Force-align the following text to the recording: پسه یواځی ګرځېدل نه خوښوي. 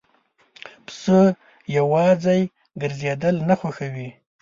پسه 0.85 1.19
یواځی 1.77 2.41
ګرځېدل 2.81 3.35
نه 3.49 3.55
خوښوي. 3.59 4.09